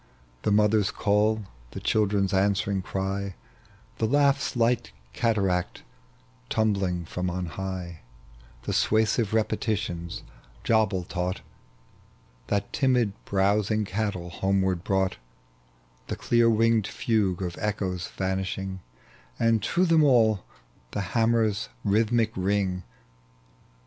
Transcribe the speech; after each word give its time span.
17 0.41 0.41
The 0.41 0.51
mother's 0.51 0.89
call, 0.89 1.43
the 1.69 1.79
children's 1.79 2.33
answering 2.33 2.81
cry, 2.81 3.35
The 3.99 4.07
langh's 4.07 4.55
light 4.55 4.91
cataract 5.13 5.83
tumbling 6.49 7.05
irom 7.05 7.29
on 7.29 7.45
high; 7.45 7.99
The 8.63 8.71
susiaive 8.71 9.31
repetitions 9.31 10.23
Jabal 10.63 11.05
tanght, 11.05 11.41
That 12.47 12.73
timid 12.73 13.13
browsing 13.25 13.85
cattle 13.85 14.31
homeward 14.31 14.83
brought: 14.83 15.17
The 16.07 16.15
clear 16.15 16.49
winged 16.49 16.87
fligue 16.87 17.41
of 17.43 17.55
echoes 17.59 18.07
vanishing; 18.07 18.79
And 19.37 19.63
through 19.63 19.85
them 19.85 20.03
all 20.03 20.43
the 20.93 21.01
hammer's 21.13 21.69
rhythmic 21.85 22.31
ring. 22.35 22.81